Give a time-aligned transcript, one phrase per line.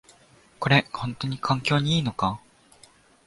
[0.57, 2.41] これ、ほんとに環境にいいのか？